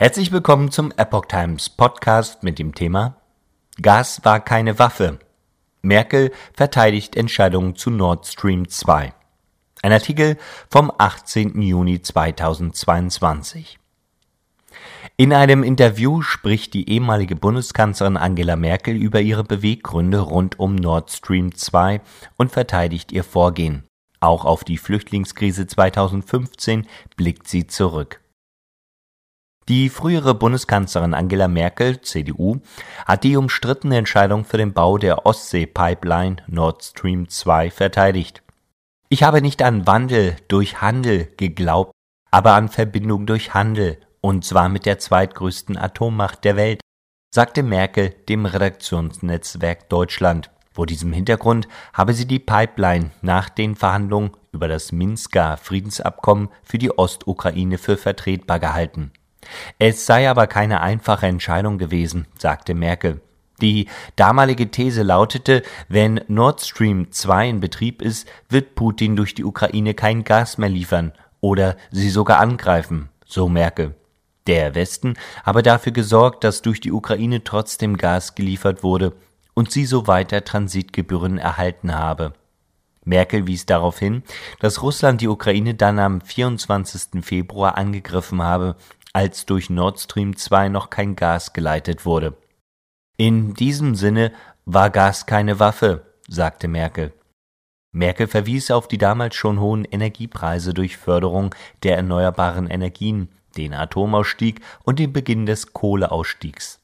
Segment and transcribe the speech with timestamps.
[0.00, 3.16] Herzlich willkommen zum Epoch Times Podcast mit dem Thema
[3.82, 5.18] Gas war keine Waffe.
[5.82, 9.12] Merkel verteidigt Entscheidung zu Nord Stream 2.
[9.82, 10.38] Ein Artikel
[10.70, 11.60] vom 18.
[11.60, 13.78] Juni 2022.
[15.18, 21.10] In einem Interview spricht die ehemalige Bundeskanzlerin Angela Merkel über ihre Beweggründe rund um Nord
[21.10, 22.00] Stream 2
[22.38, 23.84] und verteidigt ihr Vorgehen.
[24.18, 26.86] Auch auf die Flüchtlingskrise 2015
[27.18, 28.22] blickt sie zurück.
[29.70, 32.56] Die frühere Bundeskanzlerin Angela Merkel, CDU,
[33.06, 38.42] hat die umstrittene Entscheidung für den Bau der Ostsee-Pipeline Nord Stream 2 verteidigt.
[39.10, 41.92] Ich habe nicht an Wandel durch Handel geglaubt,
[42.32, 46.80] aber an Verbindung durch Handel, und zwar mit der zweitgrößten Atommacht der Welt,
[47.32, 50.50] sagte Merkel dem Redaktionsnetzwerk Deutschland.
[50.72, 56.78] Vor diesem Hintergrund habe sie die Pipeline nach den Verhandlungen über das Minsker Friedensabkommen für
[56.78, 59.12] die Ostukraine für vertretbar gehalten.
[59.78, 63.20] Es sei aber keine einfache Entscheidung gewesen, sagte Merkel.
[63.60, 69.44] Die damalige These lautete, wenn Nord Stream 2 in Betrieb ist, wird Putin durch die
[69.44, 73.94] Ukraine kein Gas mehr liefern oder sie sogar angreifen, so Merkel.
[74.46, 79.12] Der Westen habe dafür gesorgt, dass durch die Ukraine trotzdem Gas geliefert wurde
[79.54, 82.32] und sie so weiter Transitgebühren erhalten habe.
[83.04, 84.22] Merkel wies darauf hin,
[84.60, 87.22] dass Russland die Ukraine dann am 24.
[87.24, 88.76] Februar angegriffen habe
[89.12, 92.36] als durch Nord Stream 2 noch kein Gas geleitet wurde.
[93.16, 94.32] In diesem Sinne
[94.64, 97.12] war Gas keine Waffe, sagte Merkel.
[97.92, 104.60] Merkel verwies auf die damals schon hohen Energiepreise durch Förderung der erneuerbaren Energien, den Atomausstieg
[104.84, 106.79] und den Beginn des Kohleausstiegs.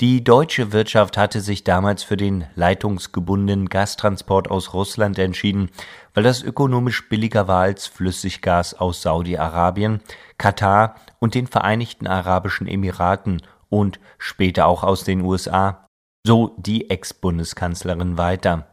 [0.00, 5.70] Die deutsche Wirtschaft hatte sich damals für den leitungsgebundenen Gastransport aus Russland entschieden,
[6.14, 10.00] weil das ökonomisch billiger war als Flüssiggas aus Saudi-Arabien,
[10.38, 15.86] Katar und den Vereinigten Arabischen Emiraten und später auch aus den USA,
[16.26, 18.68] so die Ex-Bundeskanzlerin weiter.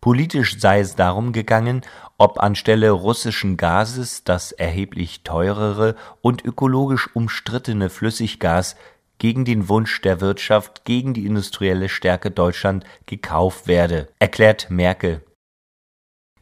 [0.00, 1.82] Politisch sei es darum gegangen,
[2.16, 8.76] ob anstelle russischen Gases das erheblich teurere und ökologisch umstrittene Flüssiggas
[9.20, 15.22] gegen den Wunsch der Wirtschaft, gegen die industrielle Stärke Deutschland gekauft werde, erklärt Merkel.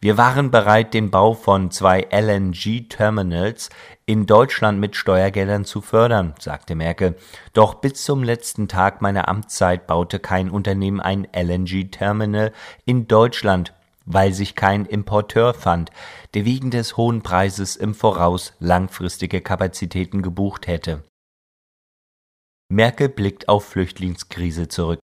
[0.00, 3.70] Wir waren bereit, den Bau von zwei LNG-Terminals
[4.06, 7.16] in Deutschland mit Steuergeldern zu fördern, sagte Merkel.
[7.52, 12.52] Doch bis zum letzten Tag meiner Amtszeit baute kein Unternehmen ein LNG-Terminal
[12.84, 13.74] in Deutschland,
[14.06, 15.90] weil sich kein Importeur fand,
[16.34, 21.02] der wegen des hohen Preises im Voraus langfristige Kapazitäten gebucht hätte.
[22.70, 25.00] Merkel blickt auf Flüchtlingskrise zurück.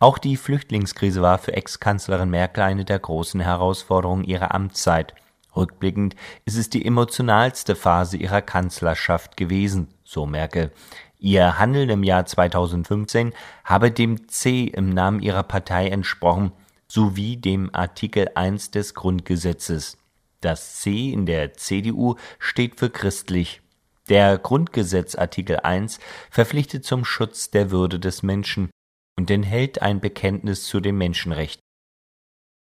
[0.00, 5.14] Auch die Flüchtlingskrise war für Ex-Kanzlerin Merkel eine der großen Herausforderungen ihrer Amtszeit.
[5.54, 10.72] Rückblickend ist es die emotionalste Phase ihrer Kanzlerschaft gewesen, so Merkel.
[11.20, 13.32] Ihr Handeln im Jahr 2015
[13.64, 16.50] habe dem C im Namen ihrer Partei entsprochen,
[16.88, 19.98] sowie dem Artikel 1 des Grundgesetzes.
[20.40, 23.61] Das C in der CDU steht für christlich.
[24.08, 28.70] Der Grundgesetz Artikel 1 verpflichtet zum Schutz der Würde des Menschen
[29.16, 31.62] und enthält ein Bekenntnis zu den Menschenrechten.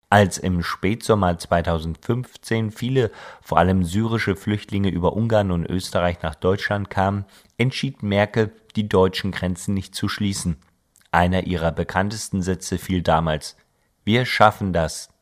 [0.09, 3.11] Als im Spätsommer 2015 viele,
[3.41, 7.25] vor allem syrische Flüchtlinge über Ungarn und Österreich nach Deutschland kamen,
[7.57, 10.57] entschied Merkel, die deutschen Grenzen nicht zu schließen.
[11.11, 13.55] Einer ihrer bekanntesten Sätze fiel damals
[14.03, 15.13] Wir schaffen das.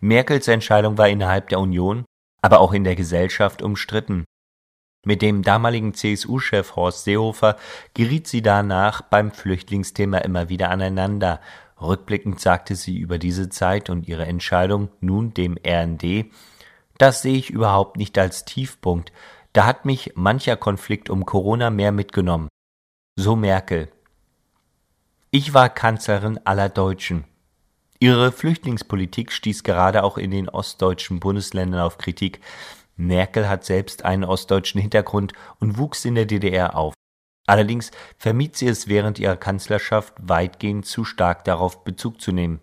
[0.00, 2.04] Merkels Entscheidung war innerhalb der Union,
[2.42, 4.24] aber auch in der Gesellschaft umstritten.
[5.06, 7.56] Mit dem damaligen CSU-Chef Horst Seehofer
[7.94, 11.40] geriet sie danach beim Flüchtlingsthema immer wieder aneinander.
[11.80, 16.26] Rückblickend sagte sie über diese Zeit und ihre Entscheidung nun dem RND,
[16.98, 19.12] das sehe ich überhaupt nicht als Tiefpunkt.
[19.52, 22.48] Da hat mich mancher Konflikt um Corona mehr mitgenommen.
[23.14, 23.88] So Merkel.
[25.30, 27.26] Ich war Kanzlerin aller Deutschen.
[28.00, 32.40] Ihre Flüchtlingspolitik stieß gerade auch in den ostdeutschen Bundesländern auf Kritik.
[32.96, 36.94] Merkel hat selbst einen ostdeutschen Hintergrund und wuchs in der DDR auf.
[37.46, 42.60] Allerdings vermied sie es während ihrer Kanzlerschaft weitgehend zu stark darauf Bezug zu nehmen.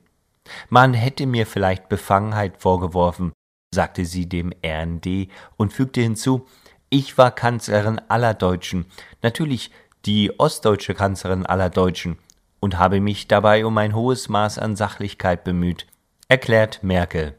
[0.69, 3.31] Man hätte mir vielleicht Befangenheit vorgeworfen,
[3.73, 6.47] sagte sie dem RND und fügte hinzu,
[6.89, 8.85] ich war Kanzlerin aller Deutschen,
[9.21, 9.71] natürlich
[10.05, 12.17] die ostdeutsche Kanzlerin aller Deutschen,
[12.59, 15.87] und habe mich dabei um ein hohes Maß an Sachlichkeit bemüht,
[16.27, 17.35] erklärt Merkel.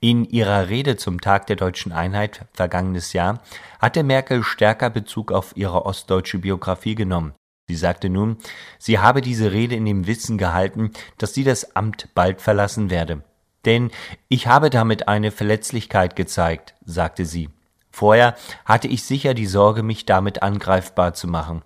[0.00, 3.40] In ihrer Rede zum Tag der deutschen Einheit vergangenes Jahr
[3.80, 7.34] hatte Merkel stärker Bezug auf ihre ostdeutsche Biografie genommen.
[7.68, 8.38] Sie sagte nun,
[8.78, 13.22] sie habe diese Rede in dem Wissen gehalten, dass sie das Amt bald verlassen werde.
[13.64, 13.90] Denn
[14.28, 17.48] ich habe damit eine Verletzlichkeit gezeigt, sagte sie.
[17.90, 18.34] Vorher
[18.64, 21.62] hatte ich sicher die Sorge, mich damit angreifbar zu machen.